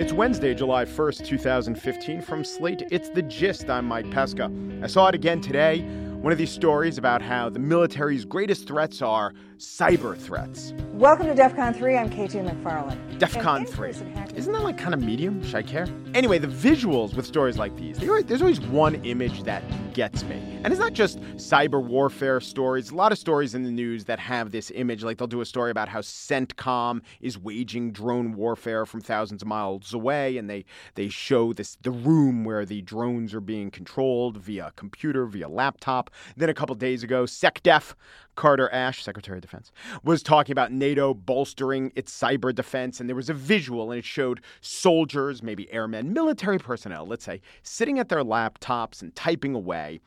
[0.00, 2.22] It's Wednesday, July 1st, 2015.
[2.22, 3.68] From Slate, it's The Gist.
[3.68, 4.50] I'm Mike Pesca.
[4.82, 5.84] I saw it again today.
[6.20, 10.74] One of these stories about how the military's greatest threats are cyber threats.
[10.92, 11.96] Welcome to DEF CON 3.
[11.96, 13.18] I'm KT McFarland.
[13.18, 13.88] DEF CON 3.
[13.88, 15.42] Isn't that like kind of medium?
[15.42, 15.86] Should I care?
[16.12, 19.62] Anyway, the visuals with stories like these, there's always one image that
[19.94, 20.36] gets me.
[20.62, 22.90] And it's not just cyber warfare stories.
[22.90, 25.46] A lot of stories in the news that have this image, like they'll do a
[25.46, 30.64] story about how CENTCOM is waging drone warfare from thousands of miles away, and they
[30.96, 36.09] they show this the room where the drones are being controlled via computer, via laptop.
[36.36, 37.94] Then a couple days ago, SecDef,
[38.36, 39.72] Carter Ash, Secretary of Defense,
[40.02, 44.04] was talking about NATO bolstering its cyber defense, and there was a visual, and it
[44.04, 50.00] showed soldiers, maybe airmen, military personnel, let's say, sitting at their laptops and typing away.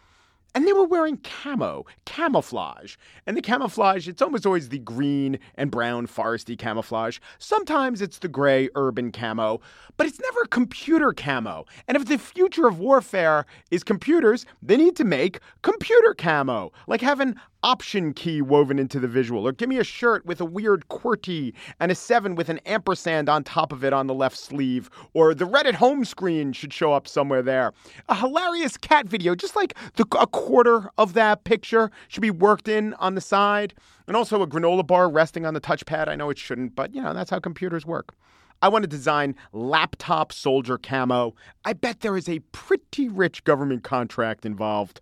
[0.56, 2.96] And they were wearing camo, camouflage.
[3.26, 7.20] And the camouflage, it's almost always the green and brown foresty camouflage.
[7.40, 9.62] Sometimes it's the gray urban camo,
[9.98, 11.66] but it's never computer camo.
[11.88, 17.02] And if the future of warfare is computers, they need to make computer camo, like
[17.02, 20.88] having option key woven into the visual, or give me a shirt with a weird
[20.90, 24.90] QWERTY and a seven with an ampersand on top of it on the left sleeve,
[25.14, 27.74] or the Reddit home screen should show up somewhere there.
[28.10, 32.68] A hilarious cat video, just like the, a quarter of that picture, should be worked
[32.68, 33.74] in on the side,
[34.08, 36.08] and also a granola bar resting on the touchpad.
[36.08, 38.14] I know it shouldn't, but you know, that's how computers work.
[38.64, 41.36] I want to design laptop soldier camo.
[41.66, 45.02] I bet there is a pretty rich government contract involved.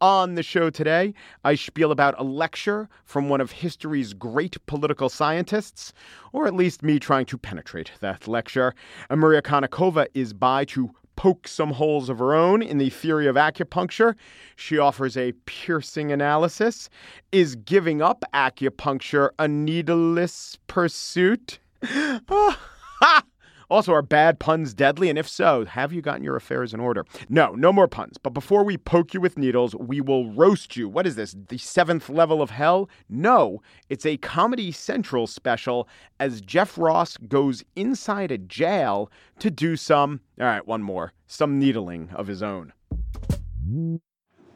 [0.00, 5.08] On the show today, I spiel about a lecture from one of history's great political
[5.08, 5.92] scientists,
[6.32, 8.74] or at least me trying to penetrate that lecture.
[9.08, 13.28] And Maria Konnikova is by to poke some holes of her own in the theory
[13.28, 14.16] of acupuncture.
[14.56, 16.90] She offers a piercing analysis.
[17.30, 21.60] Is giving up acupuncture a needleless pursuit?
[22.28, 22.58] Ah.
[23.00, 23.22] Ha!
[23.68, 25.10] Also, are bad puns deadly?
[25.10, 27.04] And if so, have you gotten your affairs in order?
[27.28, 28.16] No, no more puns.
[28.16, 30.88] But before we poke you with needles, we will roast you.
[30.88, 31.34] What is this?
[31.48, 32.88] The seventh level of hell?
[33.08, 35.88] No, it's a Comedy Central special
[36.20, 41.58] as Jeff Ross goes inside a jail to do some, all right, one more, some
[41.58, 42.72] needling of his own.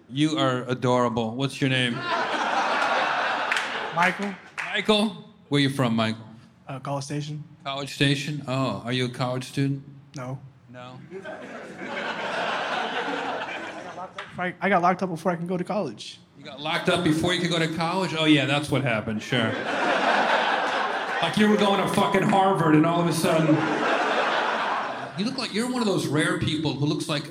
[0.08, 1.34] You are adorable.
[1.34, 1.94] What's your name?
[3.96, 4.34] Michael,
[4.72, 5.24] Michael?
[5.48, 6.22] Where you from, Michael?
[6.68, 7.42] uh, College Station.
[7.64, 8.42] College Station?
[8.48, 9.84] Oh, are you a college student?
[10.16, 10.38] No.
[10.72, 10.98] No.
[14.38, 16.20] I, I got locked up before I can go to college.
[16.38, 18.14] You got locked up before you could go to college?
[18.18, 19.52] Oh, yeah, that's what happened, sure.
[21.22, 23.54] like you were going to fucking Harvard and all of a sudden.
[25.18, 27.24] You look like you're one of those rare people who looks like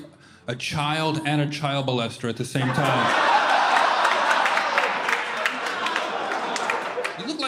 [0.46, 3.29] a child and a child molester at the same time.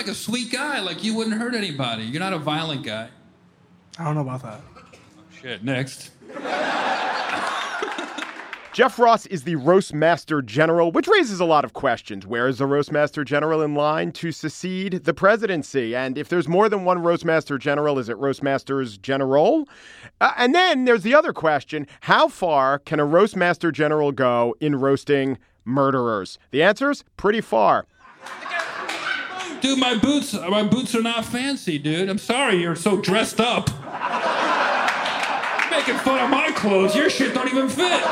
[0.02, 2.02] Like a sweet guy, like you wouldn't hurt anybody.
[2.02, 3.08] You're not a violent guy.
[4.00, 4.60] I don't know about that.
[5.40, 6.10] Shit, next.
[8.72, 12.26] Jeff Ross is the Roastmaster General, which raises a lot of questions.
[12.26, 15.94] Where is the Roastmaster General in line to secede the presidency?
[15.94, 19.68] And if there's more than one Roastmaster General, is it Roastmasters General?
[20.20, 24.80] Uh, and then there's the other question how far can a Roastmaster General go in
[24.80, 26.40] roasting murderers?
[26.50, 27.86] The answer is pretty far.
[29.62, 32.08] Dude, my boots, my boots are not fancy, dude.
[32.08, 33.68] I'm sorry you're so dressed up.
[35.70, 36.96] Making fun of my clothes.
[36.96, 38.02] Your shit don't even fit.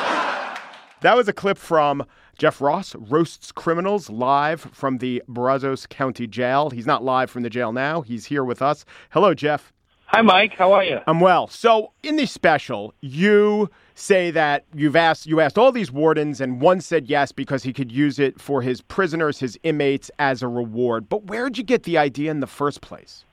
[1.00, 2.06] That was a clip from
[2.38, 6.70] Jeff Ross roasts criminals live from the Brazos County Jail.
[6.70, 8.02] He's not live from the jail now.
[8.02, 8.84] He's here with us.
[9.10, 9.72] Hello, Jeff.
[10.12, 10.54] Hi, Mike.
[10.54, 10.98] How are you?
[11.06, 11.46] I'm well.
[11.46, 16.60] So, in this special, you say that you've asked you asked all these wardens, and
[16.60, 20.48] one said yes because he could use it for his prisoners, his inmates, as a
[20.48, 21.08] reward.
[21.08, 23.24] But where'd you get the idea in the first place?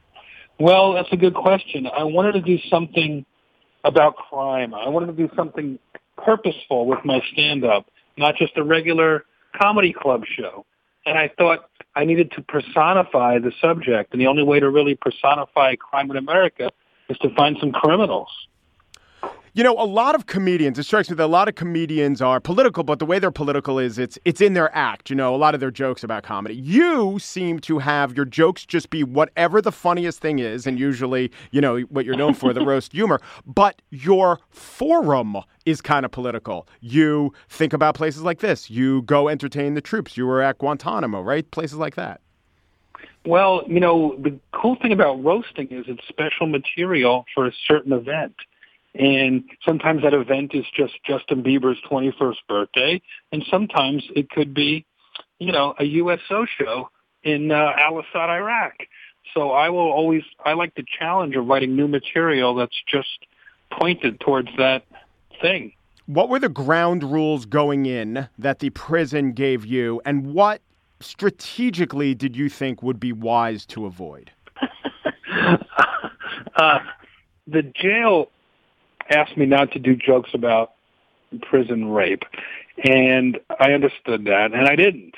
[0.59, 1.87] Well, that's a good question.
[1.87, 3.25] I wanted to do something
[3.83, 4.75] about crime.
[4.75, 5.79] I wanted to do something
[6.15, 7.87] purposeful with my stand-up,
[8.17, 9.25] not just a regular
[9.59, 10.63] comedy club show.
[11.07, 14.93] And I thought I needed to personify the subject, and the only way to really
[14.93, 16.69] personify crime in America
[17.09, 18.29] is to find some criminals.
[19.57, 22.39] You know, a lot of comedians, it strikes me that a lot of comedians are
[22.39, 25.35] political, but the way they're political is it's it's in their act, you know, a
[25.35, 26.53] lot of their jokes about comedy.
[26.53, 31.31] You seem to have your jokes just be whatever the funniest thing is, and usually,
[31.49, 36.11] you know, what you're known for, the roast humor, but your forum is kind of
[36.11, 36.67] political.
[36.79, 38.69] You think about places like this.
[38.69, 40.15] You go entertain the troops.
[40.15, 41.49] You were at Guantanamo, right?
[41.49, 42.21] Places like that.
[43.25, 47.91] Well, you know, the cool thing about roasting is it's special material for a certain
[47.91, 48.35] event.
[48.95, 53.01] And sometimes that event is just Justin Bieber's 21st birthday,
[53.31, 54.85] and sometimes it could be,
[55.39, 56.89] you know, a USO show
[57.23, 58.73] in uh, Al Assad, Iraq.
[59.33, 63.27] So I will always, I like the challenge of writing new material that's just
[63.71, 64.83] pointed towards that
[65.41, 65.73] thing.
[66.05, 70.61] What were the ground rules going in that the prison gave you, and what
[71.01, 74.31] strategically did you think would be wise to avoid?
[76.55, 76.79] uh,
[77.45, 78.31] the jail
[79.09, 80.73] asked me not to do jokes about
[81.43, 82.23] prison rape.
[82.83, 85.15] And I understood that, and I didn't.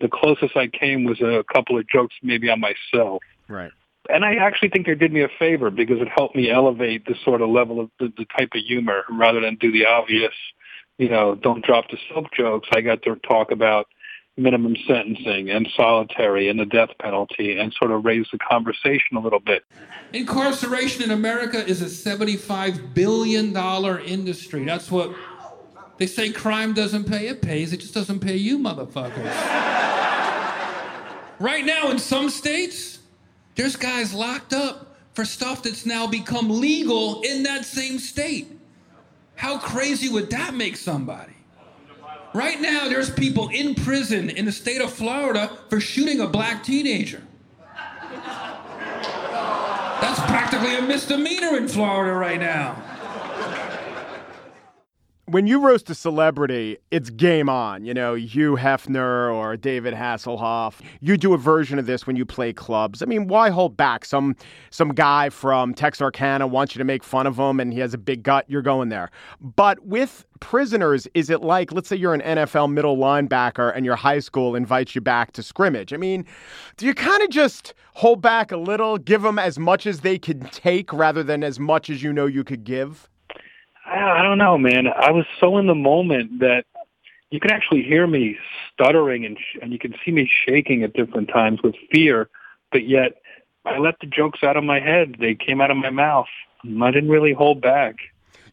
[0.00, 3.22] The closest I came was a couple of jokes maybe on myself.
[3.48, 3.72] Right.
[4.08, 7.14] And I actually think they did me a favor because it helped me elevate the
[7.24, 10.32] sort of level of the, the type of humor rather than do the obvious,
[10.98, 12.68] you know, don't drop the soap jokes.
[12.72, 13.88] I got to talk about
[14.38, 19.20] minimum sentencing and solitary and the death penalty and sort of raise the conversation a
[19.20, 19.64] little bit.
[20.12, 23.56] Incarceration in America is a $75 billion
[24.06, 24.64] industry.
[24.64, 25.14] That's what
[25.98, 27.26] they say crime doesn't pay.
[27.26, 29.24] It pays, it just doesn't pay you, motherfuckers.
[31.40, 33.00] right now, in some states,
[33.56, 38.56] there's guys locked up for stuff that's now become legal in that same state.
[39.34, 41.32] How crazy would that make somebody?
[42.38, 46.62] Right now, there's people in prison in the state of Florida for shooting a black
[46.62, 47.20] teenager.
[50.00, 52.80] That's practically a misdemeanor in Florida right now.
[55.28, 57.84] When you roast a celebrity, it's game on.
[57.84, 60.80] You know, Hugh Hefner or David Hasselhoff.
[61.00, 63.02] You do a version of this when you play clubs.
[63.02, 64.06] I mean, why hold back?
[64.06, 64.36] Some
[64.70, 67.98] some guy from Texarkana wants you to make fun of him and he has a
[67.98, 69.10] big gut, you're going there.
[69.38, 73.96] But with prisoners, is it like, let's say you're an NFL middle linebacker and your
[73.96, 75.92] high school invites you back to scrimmage?
[75.92, 76.24] I mean,
[76.78, 80.18] do you kind of just hold back a little, give them as much as they
[80.18, 83.10] can take rather than as much as you know you could give?
[83.90, 84.86] I don't know, man.
[84.86, 86.64] I was so in the moment that
[87.30, 88.36] you can actually hear me
[88.72, 92.28] stuttering and sh- and you can see me shaking at different times with fear,
[92.70, 93.20] but yet
[93.64, 95.16] I let the jokes out of my head.
[95.18, 96.26] They came out of my mouth.
[96.64, 97.96] I didn't really hold back.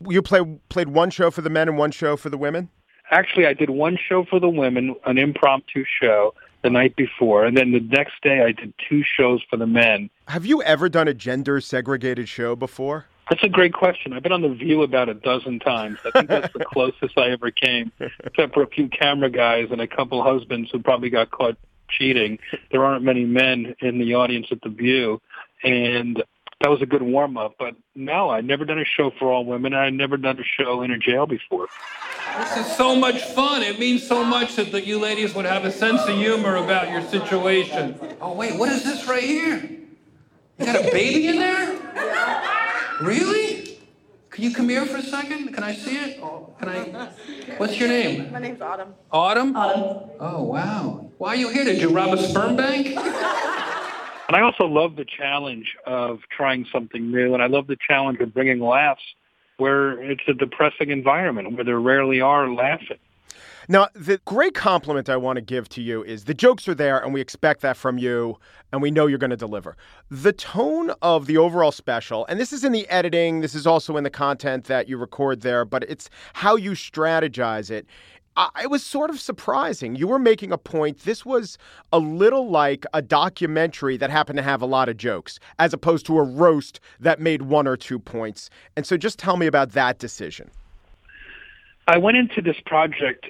[0.07, 2.69] You play, played one show for the men and one show for the women?
[3.11, 6.33] Actually, I did one show for the women, an impromptu show
[6.63, 10.09] the night before, and then the next day I did two shows for the men.
[10.27, 13.05] Have you ever done a gender segregated show before?
[13.29, 14.13] That's a great question.
[14.13, 15.97] I've been on The View about a dozen times.
[16.05, 17.91] I think that's the closest I ever came,
[18.23, 21.57] except for a few camera guys and a couple husbands who probably got caught
[21.89, 22.37] cheating.
[22.71, 25.21] There aren't many men in the audience at The View,
[25.63, 26.23] and
[26.61, 27.55] that was a good warm up.
[27.57, 29.73] But no, I'd never done a show for all women.
[29.73, 31.67] I'd never done a show in a jail before.
[32.37, 33.63] This is so much fun.
[33.63, 36.91] It means so much that the, you ladies would have a sense of humor about
[36.91, 37.97] your situation.
[38.21, 39.69] Oh, wait, what is this right here?
[40.59, 42.64] You got a baby in there?
[43.01, 43.77] Really?
[44.29, 45.53] Can you come here for a second?
[45.53, 46.19] Can I see it?
[46.21, 47.09] Oh, can I?
[47.57, 48.31] What's your name?
[48.31, 48.93] My name's Autumn.
[49.11, 49.55] Autumn?
[49.55, 50.09] Autumn.
[50.19, 51.09] Oh, wow.
[51.17, 51.63] Why are you here?
[51.63, 52.97] Did you rob a sperm bank?
[54.27, 58.19] And I also love the challenge of trying something new, and I love the challenge
[58.21, 59.03] of bringing laughs
[59.57, 62.97] where it's a depressing environment where there rarely are laughing.
[63.67, 67.03] Now, the great compliment I want to give to you is the jokes are there,
[67.03, 68.37] and we expect that from you,
[68.71, 69.75] and we know you're going to deliver.
[70.11, 73.97] The tone of the overall special, and this is in the editing, this is also
[73.97, 77.87] in the content that you record there, but it's how you strategize it.
[78.61, 79.95] it was sort of surprising.
[79.95, 80.99] You were making a point.
[80.99, 81.57] This was
[81.91, 86.05] a little like a documentary that happened to have a lot of jokes, as opposed
[86.05, 88.51] to a roast that made one or two points.
[88.75, 90.51] And so just tell me about that decision.
[91.87, 93.27] I went into this project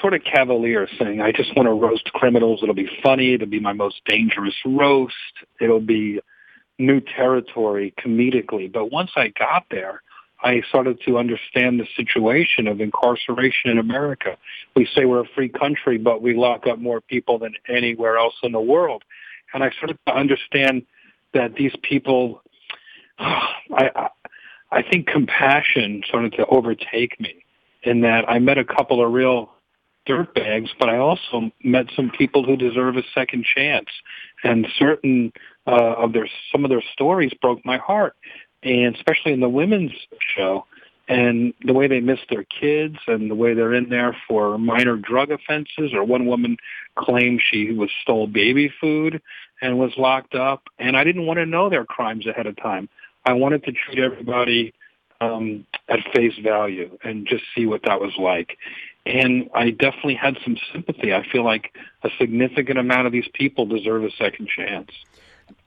[0.00, 2.60] sort of cavalier saying, I just want to roast criminals.
[2.62, 3.34] It'll be funny.
[3.34, 5.14] It'll be my most dangerous roast.
[5.60, 6.20] It'll be
[6.78, 8.70] new territory comedically.
[8.72, 10.02] But once I got there,
[10.42, 14.36] I started to understand the situation of incarceration in America.
[14.74, 18.34] We say we're a free country, but we lock up more people than anywhere else
[18.42, 19.04] in the world.
[19.54, 20.84] And I started to understand
[21.34, 22.42] that these people,
[23.18, 24.08] I,
[24.70, 27.44] I think compassion started to overtake me
[27.82, 29.52] in that I met a couple of real
[30.08, 33.88] dirtbags, but I also met some people who deserve a second chance.
[34.44, 35.32] And certain
[35.66, 38.16] uh, of their some of their stories broke my heart,
[38.62, 39.92] and especially in the women's
[40.36, 40.66] show,
[41.08, 44.96] and the way they miss their kids, and the way they're in there for minor
[44.96, 45.92] drug offenses.
[45.94, 46.56] Or one woman
[46.96, 49.22] claimed she was stole baby food
[49.60, 52.88] and was locked up, and I didn't want to know their crimes ahead of time.
[53.24, 54.74] I wanted to treat everybody
[55.20, 58.58] um, at face value and just see what that was like.
[59.04, 61.12] And I definitely had some sympathy.
[61.12, 64.90] I feel like a significant amount of these people deserve a second chance.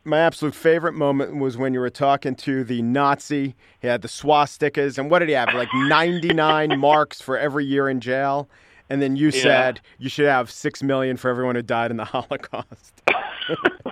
[0.05, 3.55] My absolute favorite moment was when you were talking to the Nazi.
[3.81, 5.53] He had the swastikas, and what did he have?
[5.53, 8.47] Like 99 marks for every year in jail.
[8.89, 9.41] And then you yeah.
[9.41, 13.01] said you should have six million for everyone who died in the Holocaust.
[13.47, 13.91] Oh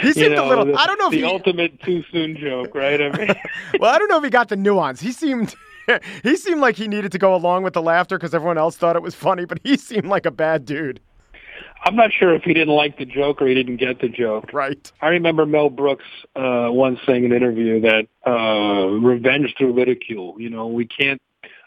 [0.00, 0.64] he seemed you know, a little.
[0.66, 3.00] The, I don't know if the he, ultimate too soon joke, right?
[3.00, 3.34] I mean,
[3.78, 5.00] well, I don't know if he got the nuance.
[5.00, 5.54] He seemed.
[6.22, 8.96] he seemed like he needed to go along with the laughter because everyone else thought
[8.96, 11.00] it was funny, but he seemed like a bad dude.
[11.82, 14.52] I'm not sure if he didn't like the joke or he didn't get the joke.
[14.52, 14.90] Right.
[15.00, 16.04] I remember Mel Brooks
[16.36, 20.34] uh, once saying in an interview that uh, revenge through ridicule.
[20.38, 21.20] You know, we can't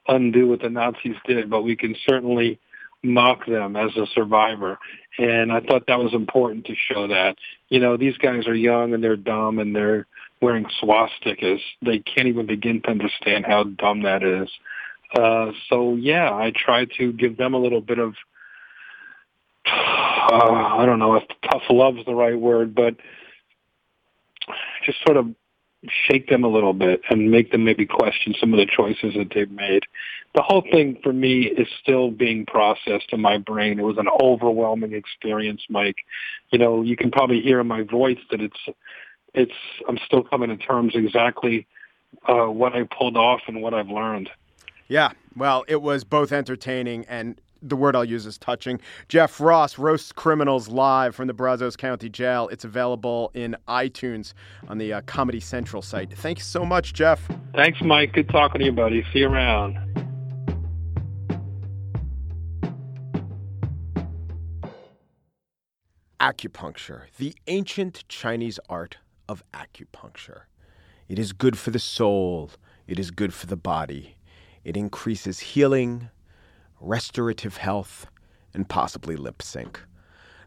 [0.08, 2.60] undo what the Nazis did, but we can certainly
[3.04, 4.80] mock them as a survivor.
[5.18, 7.38] And I thought that was important to show that.
[7.70, 10.08] You know, these guys are young and they're dumb and they're
[10.44, 11.62] wearing swastikas.
[11.82, 14.50] They can't even begin to understand how dumb that is.
[15.16, 18.16] Uh, so yeah, I try to give them a little bit of,
[19.66, 22.96] uh, I don't know if tough love is the right word, but
[24.86, 25.34] just sort of
[26.08, 29.32] shake them a little bit and make them maybe question some of the choices that
[29.34, 29.84] they've made.
[30.36, 33.80] The whole thing for me is still being processed in my brain.
[33.80, 35.98] It was an overwhelming experience, Mike.
[36.52, 38.58] You know, you can probably hear in my voice that it's
[39.34, 39.54] it's
[39.88, 41.68] I'm still coming to terms exactly
[42.28, 44.30] uh, what I pulled off and what I've learned.
[44.88, 48.80] Yeah, well, it was both entertaining and the word I'll use is touching.
[49.08, 52.50] Jeff Ross roasts criminals live from the Brazos County Jail.
[52.50, 54.34] It's available in iTunes
[54.68, 56.12] on the uh, Comedy Central site.
[56.12, 57.26] Thanks so much, Jeff.
[57.56, 58.14] Thanks, Mike.
[58.14, 59.06] Good talking to you, buddy.
[59.14, 59.80] See you around.
[66.20, 70.42] Acupuncture, the ancient Chinese art of acupuncture.
[71.08, 72.52] It is good for the soul,
[72.88, 74.16] it is good for the body.
[74.64, 76.10] It increases healing,
[76.80, 78.08] restorative health,
[78.54, 79.82] and possibly lip sync.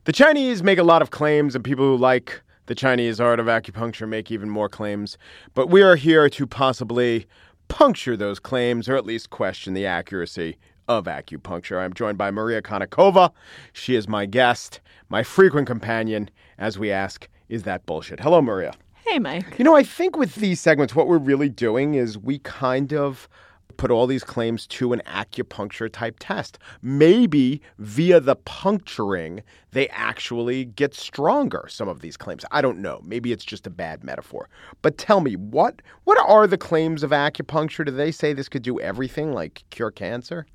[0.04, 3.46] The Chinese make a lot of claims, and people who like the Chinese art of
[3.46, 5.18] acupuncture make even more claims.
[5.54, 7.26] But we are here to possibly
[7.68, 10.56] puncture those claims, or at least question the accuracy
[10.88, 11.80] of acupuncture.
[11.80, 13.32] I'm joined by Maria Konnikova.
[13.72, 18.20] She is my guest, my frequent companion, as we ask is that bullshit?
[18.20, 18.74] Hello, Maria.
[19.06, 19.58] Hey, Mike.
[19.58, 23.28] You know, I think with these segments, what we're really doing is we kind of
[23.76, 26.58] put all these claims to an acupuncture type test.
[26.82, 32.44] Maybe via the puncturing, they actually get stronger, some of these claims.
[32.50, 33.00] I don't know.
[33.04, 34.48] Maybe it's just a bad metaphor.
[34.82, 37.84] But tell me, what what are the claims of acupuncture?
[37.84, 40.46] Do they say this could do everything like cure cancer?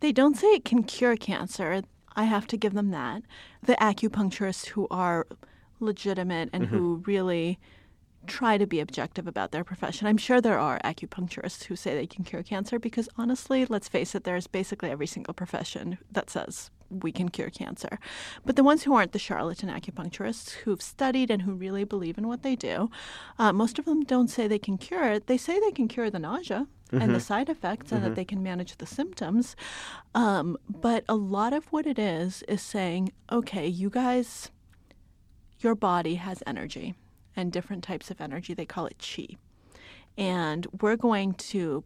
[0.00, 1.82] They don't say it can cure cancer.
[2.14, 3.22] I have to give them that.
[3.62, 5.26] The acupuncturists who are
[5.80, 6.76] legitimate and mm-hmm.
[6.76, 7.58] who really
[8.26, 10.06] try to be objective about their profession.
[10.06, 14.14] I'm sure there are acupuncturists who say they can cure cancer because honestly, let's face
[14.14, 17.98] it, there's basically every single profession that says we can cure cancer.
[18.44, 22.28] But the ones who aren't the charlatan acupuncturists who've studied and who really believe in
[22.28, 22.90] what they do,
[23.38, 25.26] uh, most of them don't say they can cure it.
[25.26, 26.66] They say they can cure the nausea.
[26.88, 27.02] Mm-hmm.
[27.02, 27.26] and the mm-hmm.
[27.26, 28.08] side effects, and mm-hmm.
[28.08, 29.54] that they can manage the symptoms.
[30.14, 34.50] Um, but a lot of what it is is saying, okay, you guys
[35.60, 36.94] your body has energy
[37.36, 38.54] and different types of energy.
[38.54, 39.36] They call it chi.
[40.16, 41.84] And we're going to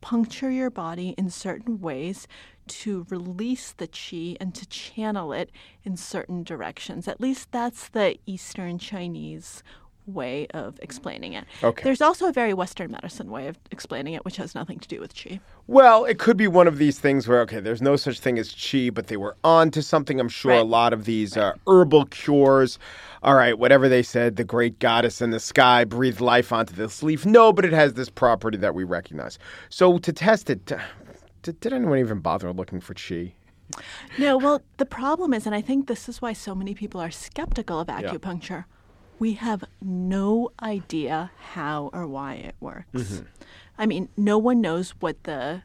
[0.00, 2.28] puncture your body in certain ways
[2.68, 5.50] to release the chi and to channel it
[5.82, 7.08] in certain directions.
[7.08, 9.62] At least that's the Eastern Chinese
[10.08, 11.44] way of explaining it.
[11.62, 11.84] Okay.
[11.84, 15.00] There's also a very Western medicine way of explaining it, which has nothing to do
[15.00, 15.40] with chi.
[15.66, 18.52] Well, it could be one of these things where, okay, there's no such thing as
[18.52, 20.18] chi, but they were on to something.
[20.18, 20.60] I'm sure right.
[20.60, 22.78] a lot of these uh, herbal cures.
[23.22, 27.02] All right, whatever they said, the great goddess in the sky breathed life onto this
[27.02, 27.26] leaf.
[27.26, 29.38] No, but it has this property that we recognize.
[29.68, 30.64] So to test it,
[31.42, 33.34] did, did anyone even bother looking for chi?
[34.16, 37.10] No, well, the problem is, and I think this is why so many people are
[37.10, 38.50] skeptical of acupuncture.
[38.50, 38.77] Yeah
[39.18, 42.86] we have no idea how or why it works.
[42.94, 43.24] Mm-hmm.
[43.76, 45.62] I mean, no one knows what the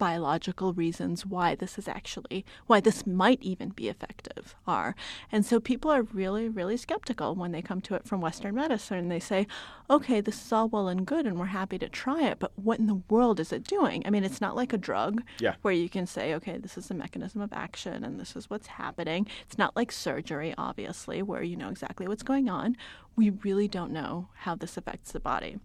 [0.00, 4.96] biological reasons why this is actually why this might even be effective are.
[5.30, 8.96] And so people are really really skeptical when they come to it from western medicine
[8.96, 9.46] and they say,
[9.90, 12.78] "Okay, this is all well and good and we're happy to try it, but what
[12.78, 15.56] in the world is it doing?" I mean, it's not like a drug Yeah.
[15.60, 18.68] where you can say, "Okay, this is the mechanism of action and this is what's
[18.68, 22.76] happening." It's not like surgery obviously where you know exactly what's going on.
[23.16, 25.58] We really don't know how this affects the body.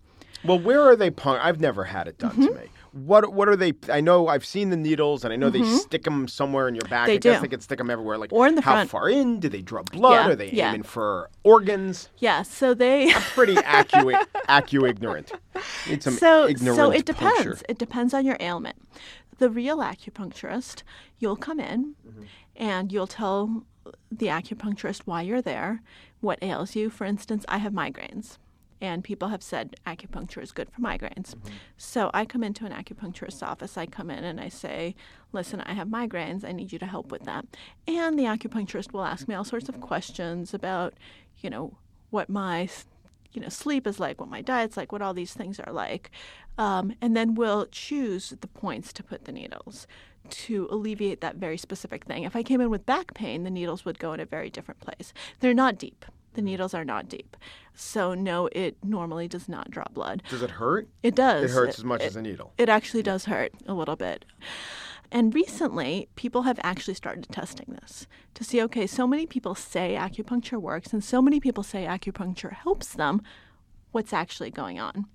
[0.45, 1.43] Well, where are they punk?
[1.43, 2.45] I've never had it done Mm-hmm.
[2.47, 2.69] to me.
[2.93, 3.73] What What are they?
[3.91, 6.87] I know I've seen the needles, and I know they stick them somewhere in your
[6.89, 6.91] back.
[6.91, 7.05] Mm-hmm.
[7.07, 7.41] They I guess do.
[7.41, 8.17] they can stick them everywhere.
[8.17, 8.89] Like Or in the how front.
[8.89, 9.39] far in?
[9.41, 10.13] Do they draw blood?
[10.13, 10.69] Yeah, Are they yeah.
[10.69, 12.09] aiming for organs?
[12.19, 14.15] Yeah, so they Pretty accurate,
[14.47, 15.31] acu ignorant.
[15.89, 17.33] Need some so ignorant so it puncture.
[17.43, 17.63] depends.
[17.67, 18.77] It depends on your ailment.
[19.39, 20.83] The real acupuncturist,
[21.19, 22.23] you'll come in Mm-hmm.
[22.55, 23.65] and you'll tell
[24.09, 25.81] the acupuncturist why you're there,
[26.21, 26.89] what ails you.
[26.89, 28.37] For instance, I have migraines.
[28.81, 31.33] And people have said acupuncture is good for migraines.
[31.33, 31.53] Mm-hmm.
[31.77, 33.77] So I come into an acupuncturist's office.
[33.77, 34.95] I come in and I say,
[35.31, 36.43] Listen, I have migraines.
[36.43, 37.45] I need you to help with that.
[37.87, 40.93] And the acupuncturist will ask me all sorts of questions about,
[41.41, 41.77] you know,
[42.09, 42.69] what my
[43.35, 46.09] you know, sleep is like, what my diet's like, what all these things are like.
[46.57, 49.87] Um, and then we'll choose the points to put the needles
[50.29, 52.23] to alleviate that very specific thing.
[52.23, 54.79] If I came in with back pain, the needles would go in a very different
[54.79, 55.13] place.
[55.39, 56.05] They're not deep.
[56.35, 57.35] The needles are not deep.
[57.73, 60.21] So, no, it normally does not draw blood.
[60.29, 60.87] Does it hurt?
[61.01, 61.45] It does.
[61.45, 62.53] It hurts as much as a needle.
[62.57, 64.25] It actually does hurt a little bit.
[65.11, 69.95] And recently, people have actually started testing this to see okay, so many people say
[69.97, 73.21] acupuncture works, and so many people say acupuncture helps them.
[73.91, 75.05] What's actually going on?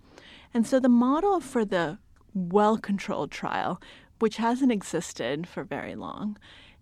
[0.55, 1.99] And so the model for the
[2.33, 3.81] well controlled trial,
[4.21, 6.39] which hasn't existed for very long,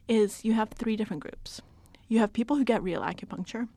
[0.07, 1.61] is you have three different groups.
[2.09, 3.68] You have people who get real acupuncture,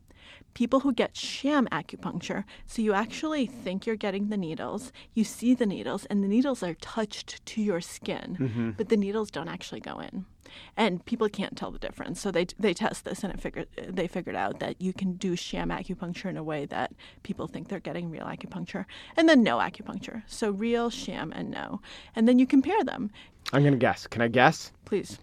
[0.54, 2.44] people who get sham acupuncture.
[2.66, 6.64] So you actually think you're getting the needles, you see the needles, and the needles
[6.64, 8.72] are touched to your skin, mm-hmm.
[8.72, 10.26] but the needles don't actually go in.
[10.76, 12.20] And people can't tell the difference.
[12.20, 15.38] So they, they test this and it figured, they figured out that you can do
[15.38, 16.92] sham acupuncture in a way that
[17.24, 18.86] people think they're getting real acupuncture.
[19.16, 20.24] And then no acupuncture.
[20.28, 21.82] So real, sham, and no.
[22.16, 23.12] And then you compare them.
[23.54, 24.08] I'm gonna guess.
[24.08, 25.20] Can I guess Please.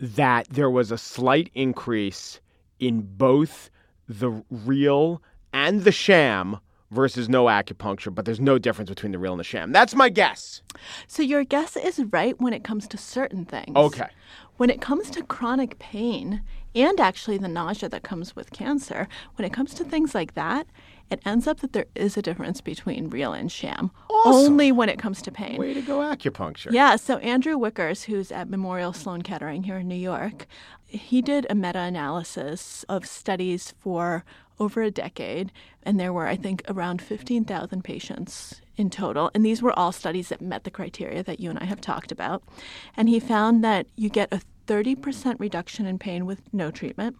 [0.00, 2.40] that there was a slight increase
[2.80, 3.70] in both
[4.10, 6.58] the real and the sham
[6.90, 9.70] versus no acupuncture, but there's no difference between the real and the sham.
[9.70, 10.62] That's my guess.
[11.06, 13.76] So your guess is right when it comes to certain things.
[13.76, 14.08] Okay.
[14.56, 16.42] When it comes to chronic pain
[16.74, 20.66] and actually the nausea that comes with cancer, when it comes to things like that,
[21.10, 23.90] it ends up that there is a difference between real and sham.
[24.24, 25.58] Only when it comes to pain.
[25.58, 26.72] Way to go, acupuncture.
[26.72, 30.46] Yeah, so Andrew Vickers, who's at Memorial Sloan Kettering here in New York,
[30.90, 34.24] he did a meta analysis of studies for
[34.58, 35.50] over a decade,
[35.82, 39.30] and there were, I think, around 15,000 patients in total.
[39.34, 42.12] And these were all studies that met the criteria that you and I have talked
[42.12, 42.42] about.
[42.96, 47.16] And he found that you get a 30% reduction in pain with no treatment,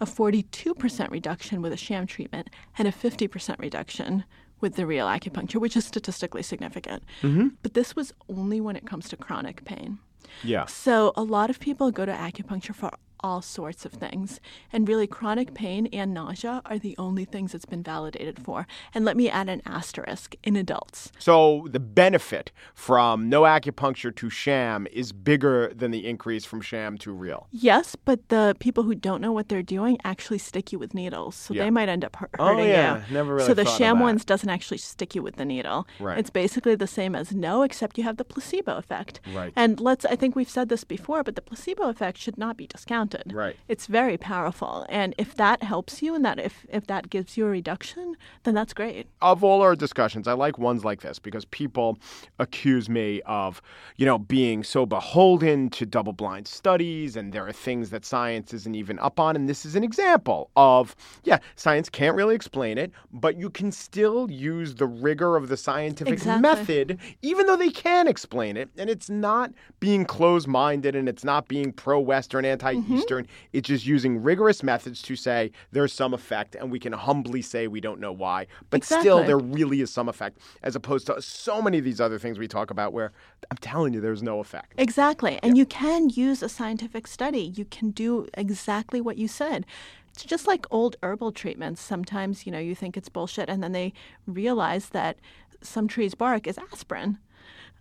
[0.00, 4.24] a 42% reduction with a sham treatment, and a 50% reduction
[4.60, 7.02] with the real acupuncture, which is statistically significant.
[7.22, 7.48] Mm-hmm.
[7.62, 9.98] But this was only when it comes to chronic pain.
[10.42, 10.66] Yeah.
[10.66, 12.90] So a lot of people go to acupuncture for
[13.22, 14.40] all sorts of things.
[14.72, 18.66] And really, chronic pain and nausea are the only things it's been validated for.
[18.94, 21.12] And let me add an asterisk in adults.
[21.18, 26.96] So the benefit from no acupuncture to sham is bigger than the increase from sham
[26.98, 27.46] to real.
[27.50, 31.34] Yes, but the people who don't know what they're doing actually stick you with needles.
[31.36, 31.64] So Yeah.
[31.64, 33.06] they might end up Oh, hurting yeah.
[33.08, 33.14] you.
[33.14, 35.86] Never really so the sham ones doesn't actually stick you with the needle.
[35.98, 36.18] Right.
[36.18, 39.20] It's basically the same as no, except you have the placebo effect.
[39.34, 39.52] Right.
[39.56, 42.66] And let's I think we've said this before, but the placebo effect should not be
[42.66, 43.09] discounted.
[43.32, 43.56] Right.
[43.68, 44.86] It's very powerful.
[44.88, 48.54] And if that helps you and that if, if that gives you a reduction, then
[48.54, 49.06] that's great.
[49.22, 51.98] of all our discussions, I like ones like this because people
[52.38, 53.60] accuse me of,
[53.96, 58.52] you know, being so beholden to double blind studies and there are things that science
[58.54, 59.36] isn't even up on.
[59.36, 60.94] And this is an example of,
[61.24, 65.56] yeah, science can't really explain it, but you can still use the rigor of the
[65.56, 66.42] scientific Exactly.
[66.42, 68.68] method, even though they can explain it.
[68.78, 72.99] And it's not being closed minded and it's not being pro Western, anti Eastern.
[73.04, 73.30] Mm-hmm.
[73.52, 77.66] It's just using rigorous methods to say there's some effect and we can humbly say
[77.66, 78.46] we don't know why.
[78.70, 82.18] But still, there really is some effect, as opposed to so many of these other
[82.18, 83.12] things we talk about where
[83.50, 84.74] I'm telling you there's no effect.
[84.78, 85.38] Exactly.
[85.42, 87.52] And you can use a scientific study.
[87.54, 89.66] You can do exactly what you said.
[90.12, 91.80] It's just like old herbal treatments.
[91.80, 93.92] Sometimes, you know, you think it's bullshit and then they
[94.26, 95.18] realize that
[95.62, 97.18] some tree's bark is aspirin.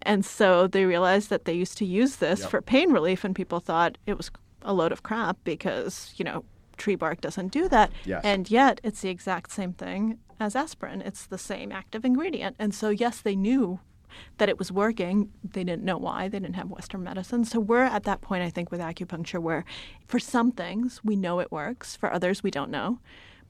[0.01, 3.59] And so they realized that they used to use this for pain relief and people
[3.59, 6.43] thought it was a load of crap because, you know,
[6.77, 7.91] tree bark doesn't do that.
[8.05, 8.21] Yes.
[8.23, 11.01] And yet, it's the exact same thing as aspirin.
[11.01, 12.55] It's the same active ingredient.
[12.59, 13.79] And so, yes, they knew
[14.37, 15.29] that it was working.
[15.43, 16.27] They didn't know why.
[16.29, 17.45] They didn't have Western medicine.
[17.45, 19.65] So we're at that point, I think, with acupuncture where
[20.07, 22.99] for some things we know it works, for others we don't know,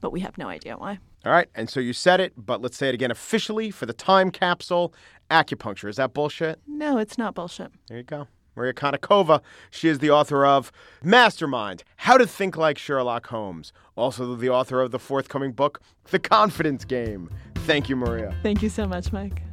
[0.00, 0.98] but we have no idea why.
[1.24, 1.48] All right.
[1.54, 4.94] And so you said it, but let's say it again officially for the time capsule
[5.30, 5.88] acupuncture.
[5.88, 6.60] Is that bullshit?
[6.66, 7.70] No, it's not bullshit.
[7.88, 8.26] There you go.
[8.60, 9.40] Maria Konnikova.
[9.70, 10.70] She is the author of
[11.02, 13.72] Mastermind How to Think Like Sherlock Holmes.
[13.96, 17.30] Also, the author of the forthcoming book, The Confidence Game.
[17.54, 18.36] Thank you, Maria.
[18.42, 19.49] Thank you so much, Mike.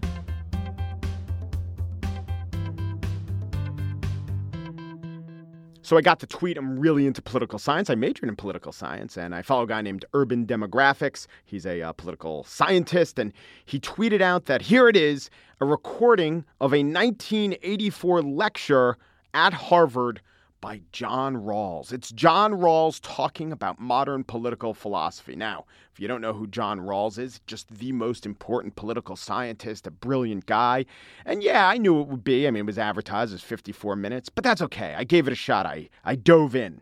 [5.88, 6.58] So I got to tweet.
[6.58, 7.90] I'm really into political science.
[7.90, 11.28] I majored in political science, and I follow a guy named Urban Demographics.
[11.46, 13.32] He's a uh, political scientist, and
[13.64, 15.30] he tweeted out that here it is
[15.62, 18.98] a recording of a 1984 lecture
[19.34, 20.20] at Harvard
[20.62, 21.94] by John Rawls.
[21.94, 25.36] It's John Rawls talking about modern political philosophy.
[25.36, 29.88] Now, if you don't know who John Rawls is, just the most important political scientist,
[29.88, 30.86] a brilliant guy.
[31.26, 32.48] And yeah, I knew it would be.
[32.48, 34.96] I mean, it was advertised as 54 minutes, but that's okay.
[34.98, 35.66] I gave it a shot.
[35.66, 36.82] I, I dove in.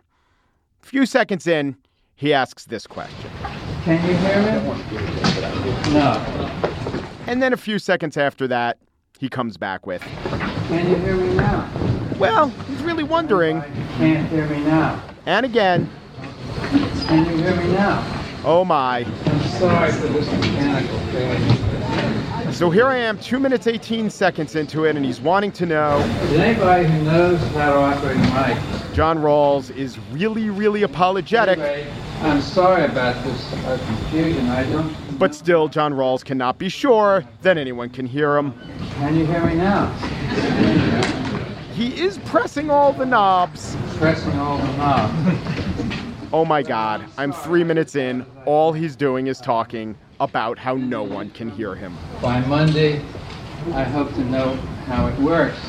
[0.83, 1.77] A few seconds in,
[2.15, 3.29] he asks this question
[3.83, 5.93] Can you hear me?
[5.93, 6.13] No.
[7.27, 8.77] And then a few seconds after that,
[9.19, 11.84] he comes back with Can you hear me now?
[12.19, 13.61] Well, he's really wondering.
[13.97, 15.01] Can't hear me now.
[15.25, 15.89] And again.
[17.07, 18.03] Can you hear me now?
[18.45, 18.99] Oh my.
[18.99, 22.51] I'm sorry for this mechanical failure.
[22.53, 25.97] So here I am, 2 minutes 18 seconds into it, and he's wanting to know.
[25.97, 28.93] Is anybody who knows how to operate a mic?
[28.93, 31.59] John Rawls is really, really apologetic.
[31.59, 34.47] Anyway, I'm sorry about this uh, confusion.
[34.47, 35.19] I don't.
[35.19, 38.53] But still, John Rawls cannot be sure that anyone can hear him.
[38.93, 39.93] Can you hear me now?
[41.75, 43.75] He is pressing all the knobs.
[43.97, 45.13] Pressing all the knobs.
[46.31, 48.25] oh my God, I'm three minutes in.
[48.45, 51.97] All he's doing is talking about how no one can hear him.
[52.21, 53.03] By Monday,
[53.73, 54.53] I hope to know
[54.87, 55.59] how it works.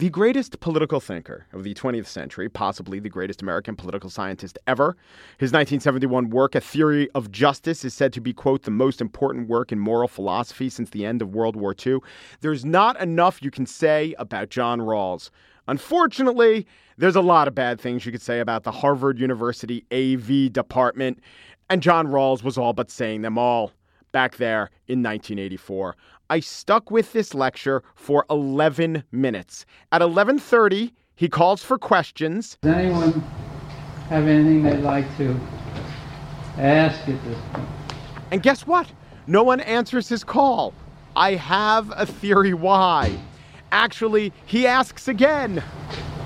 [0.00, 4.96] The greatest political thinker of the 20th century, possibly the greatest American political scientist ever.
[5.36, 9.46] His 1971 work, A Theory of Justice, is said to be, quote, the most important
[9.46, 11.98] work in moral philosophy since the end of World War II.
[12.40, 15.28] There's not enough you can say about John Rawls.
[15.68, 20.50] Unfortunately, there's a lot of bad things you could say about the Harvard University AV
[20.50, 21.20] department,
[21.68, 23.72] and John Rawls was all but saying them all
[24.12, 25.96] back there in 1984.
[26.28, 29.66] I stuck with this lecture for 11 minutes.
[29.92, 32.56] At 11:30, he calls for questions.
[32.62, 33.12] Does anyone
[34.08, 35.38] have anything they'd like to
[36.56, 37.68] ask at this point?
[38.30, 38.90] And guess what?
[39.26, 40.72] No one answers his call.
[41.16, 43.18] I have a theory why.
[43.72, 45.62] Actually, he asks again.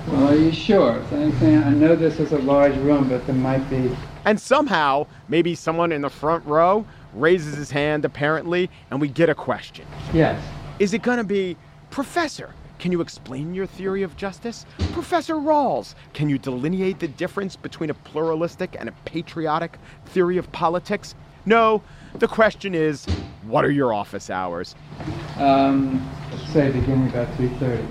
[0.07, 1.01] Well, are you sure?
[1.11, 3.95] I know this is a large room, but there might be.
[4.23, 6.85] And somehow, maybe someone in the front row
[7.15, 9.85] raises his hand apparently, and we get a question.
[10.13, 10.41] Yes.
[10.79, 11.57] Is it going to be,
[11.89, 14.65] Professor, can you explain your theory of justice?
[14.91, 20.51] Professor Rawls, can you delineate the difference between a pluralistic and a patriotic theory of
[20.51, 21.15] politics?
[21.45, 21.81] No,
[22.15, 23.05] the question is,
[23.43, 24.75] what are your office hours?
[25.37, 26.05] Um,
[26.47, 27.87] say beginning about 3.30.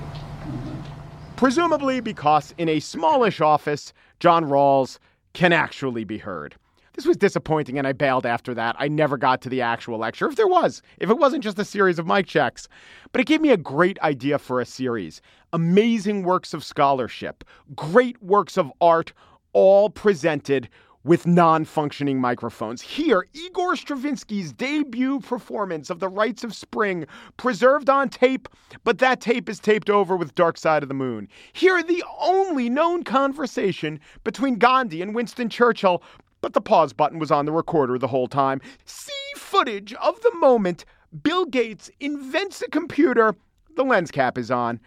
[1.37, 4.99] Presumably because in a smallish office, John Rawls
[5.33, 6.55] can actually be heard.
[6.95, 8.77] This was disappointing, and I bailed after that.
[8.79, 11.65] I never got to the actual lecture, if there was, if it wasn't just a
[11.65, 12.69] series of mic checks.
[13.11, 15.21] But it gave me a great idea for a series
[15.53, 17.45] amazing works of scholarship,
[17.77, 19.13] great works of art,
[19.53, 20.69] all presented
[21.05, 22.81] with non functioning microphones.
[22.81, 28.49] Here, Igor Stravinsky's debut performance of The Rites of Spring, preserved on tape,
[28.85, 31.29] but that tape is taped over with Dark Side of the Moon.
[31.53, 36.03] Here, the only known conversation between Gandhi and Winston Churchill,
[36.45, 38.61] but the pause button was on the recorder the whole time.
[38.85, 40.85] See footage of the moment
[41.23, 43.35] Bill Gates invents a computer.
[43.77, 44.79] The lens cap is on.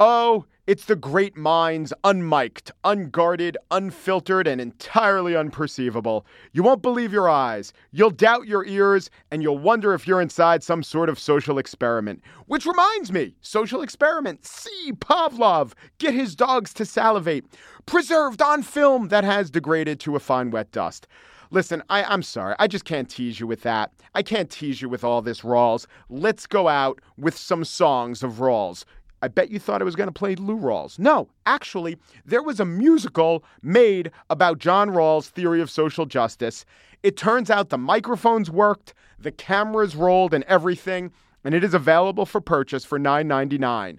[0.00, 6.24] Oh, it's the great minds unmiked, unguarded, unfiltered, and entirely unperceivable.
[6.52, 7.74] You won't believe your eyes.
[7.92, 12.22] You'll doubt your ears, and you'll wonder if you're inside some sort of social experiment.
[12.46, 14.46] Which reminds me social experiment.
[14.46, 17.44] See Pavlov get his dogs to salivate.
[17.84, 21.06] Preserved on film that has degraded to a fine wet dust.
[21.50, 22.56] Listen, I, I'm sorry.
[22.58, 23.92] I just can't tease you with that.
[24.14, 25.86] I can't tease you with all this Rawls.
[26.08, 28.84] Let's go out with some songs of Rawls.
[29.24, 30.98] I bet you thought I was going to play Lou Rawls.
[30.98, 36.66] No, actually, there was a musical made about John Rawls' theory of social justice.
[37.02, 41.10] It turns out the microphones worked, the cameras rolled, and everything,
[41.42, 43.96] and it is available for purchase for $9.99.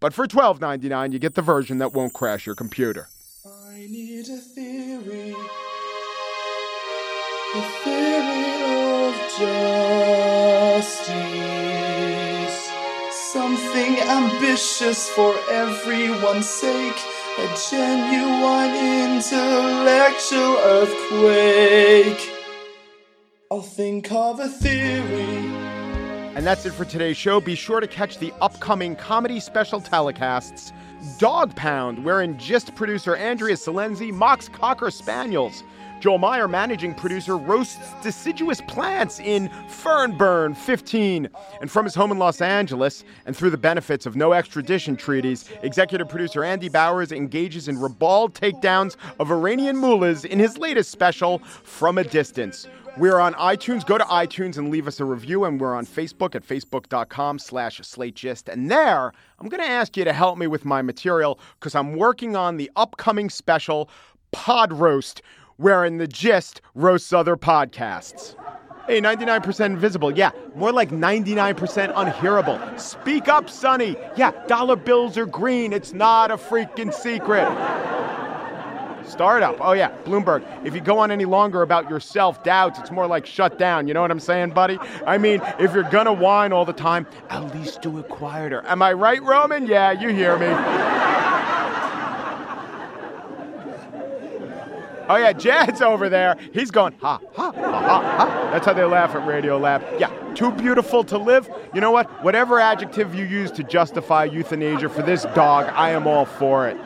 [0.00, 3.08] But for $12.99, you get the version that won't crash your computer.
[3.44, 5.36] I need a theory.
[7.52, 8.62] The theory
[9.04, 9.14] of
[10.78, 11.61] justice.
[13.32, 17.00] Something ambitious for everyone's sake.
[17.38, 18.74] A genuine
[19.08, 22.30] intellectual earthquake.
[23.50, 25.81] I'll think of a theory.
[26.34, 27.40] And that's it for today's show.
[27.42, 30.72] Be sure to catch the upcoming comedy special telecasts
[31.18, 35.62] Dog Pound, wherein Gist producer Andrea Silenzi mocks Cocker Spaniels.
[36.00, 41.28] Joel Meyer, managing producer, roasts deciduous plants in Fernburn 15.
[41.60, 45.48] And from his home in Los Angeles, and through the benefits of no extradition treaties,
[45.62, 51.38] executive producer Andy Bowers engages in ribald takedowns of Iranian mullahs in his latest special,
[51.62, 52.66] From a Distance.
[52.98, 53.86] We're on iTunes.
[53.86, 55.44] Go to iTunes and leave us a review.
[55.44, 58.52] And we're on Facebook at facebook.com slash slategist.
[58.52, 61.96] And there, I'm going to ask you to help me with my material because I'm
[61.96, 63.88] working on the upcoming special,
[64.30, 65.22] Pod Roast,
[65.56, 68.36] wherein the gist roasts other podcasts.
[68.86, 70.10] Hey, 99% invisible.
[70.10, 72.60] Yeah, more like 99% unhearable.
[72.78, 73.96] Speak up, Sonny.
[74.16, 75.72] Yeah, dollar bills are green.
[75.72, 77.48] It's not a freaking secret.
[79.06, 79.56] Startup.
[79.60, 80.44] Oh, yeah, Blumberg.
[80.64, 83.88] If you go on any longer about your self doubts, it's more like shut down.
[83.88, 84.78] You know what I'm saying, buddy?
[85.06, 88.62] I mean, if you're gonna whine all the time, at least do it quieter.
[88.66, 89.66] Am I right, Roman?
[89.66, 90.46] Yeah, you hear me.
[95.08, 96.36] Oh yeah, Jad's over there.
[96.54, 98.50] He's going ha ha ha ha ha.
[98.50, 100.00] That's how they laugh at Radiolab.
[100.00, 101.50] Yeah, too beautiful to live.
[101.74, 102.08] You know what?
[102.24, 106.76] Whatever adjective you use to justify euthanasia for this dog, I am all for it.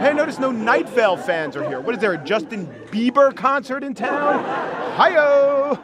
[0.00, 1.78] Hey, notice no Night Vale fans are here.
[1.78, 4.42] What is there, a Justin Bieber concert in town?
[4.96, 5.78] Hi-yo!